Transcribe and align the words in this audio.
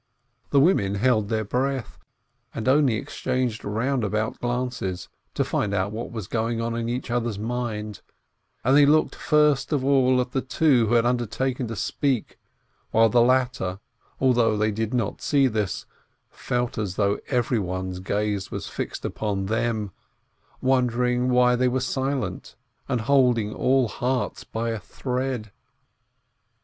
The 0.49 0.59
women 0.59 0.95
held 0.95 1.29
their 1.29 1.43
breath, 1.43 1.99
and 2.55 2.67
only 2.67 2.95
exchanged 2.95 3.63
roundabout 3.63 4.39
glances, 4.39 5.09
to 5.35 5.43
find 5.43 5.75
out 5.75 5.91
what 5.91 6.11
was 6.11 6.25
going 6.27 6.59
on 6.59 6.75
in 6.75 6.89
each 6.89 7.11
other's 7.11 7.37
mind; 7.37 8.01
and 8.63 8.75
they 8.75 8.87
looked 8.87 9.13
first 9.13 9.71
of 9.71 9.85
all 9.85 10.19
at 10.19 10.31
the 10.31 10.41
two 10.41 10.87
who 10.87 10.95
had 10.95 11.05
undertaken 11.05 11.67
to 11.67 11.75
speak, 11.75 12.39
while 12.89 13.09
the 13.09 13.21
latter, 13.21 13.79
although 14.19 14.57
they 14.57 14.71
did 14.71 14.91
not 14.91 15.21
see 15.21 15.45
this, 15.45 15.85
felt 16.31 16.79
as 16.79 16.97
if 16.97 17.19
every 17.27 17.59
one's 17.59 17.99
gaze 17.99 18.49
was 18.49 18.67
fixed 18.67 19.05
upon 19.05 19.45
them, 19.45 19.91
wonder 20.61 21.05
ing 21.05 21.29
why 21.29 21.55
they 21.55 21.67
were 21.67 21.79
silent 21.79 22.55
and 22.89 23.01
holding 23.01 23.53
all 23.53 23.87
hearts 23.87 24.43
by 24.43 24.71
a 24.71 24.79
thread. 24.79 25.51